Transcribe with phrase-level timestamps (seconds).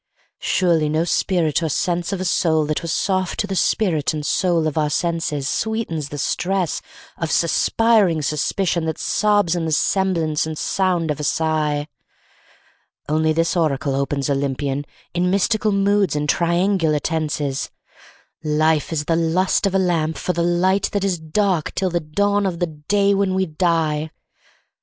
[0.39, 4.25] Surely no spirit or sense of a soul that was soft to the spirit and
[4.25, 6.81] soul of our senses Sweetens the stress
[7.19, 11.87] of suspiring suspicion that sobs in the semblance and sound of a sigh;
[13.07, 17.69] Only this oracle opens Olympian, in mystical moods and triangular tenses
[18.43, 21.99] "Life is the lust of a lamp for the light that is dark till the
[21.99, 24.09] dawn of the day when we die."